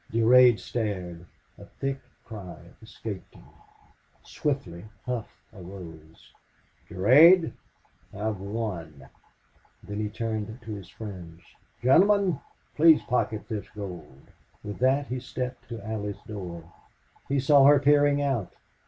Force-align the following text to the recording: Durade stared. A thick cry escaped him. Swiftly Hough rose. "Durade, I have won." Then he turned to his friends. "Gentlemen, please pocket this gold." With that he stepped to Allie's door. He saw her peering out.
Durade 0.11 0.57
stared. 0.59 1.27
A 1.59 1.65
thick 1.65 1.99
cry 2.25 2.57
escaped 2.81 3.35
him. 3.35 3.45
Swiftly 4.23 4.83
Hough 5.05 5.29
rose. 5.53 6.33
"Durade, 6.89 7.53
I 8.11 8.17
have 8.17 8.39
won." 8.41 9.07
Then 9.83 9.99
he 9.99 10.09
turned 10.09 10.59
to 10.63 10.71
his 10.73 10.89
friends. 10.89 11.43
"Gentlemen, 11.83 12.39
please 12.75 13.03
pocket 13.03 13.47
this 13.47 13.69
gold." 13.75 14.23
With 14.63 14.79
that 14.79 15.05
he 15.05 15.19
stepped 15.19 15.69
to 15.69 15.85
Allie's 15.85 16.17
door. 16.25 16.63
He 17.29 17.39
saw 17.39 17.65
her 17.67 17.79
peering 17.79 18.23
out. 18.23 18.51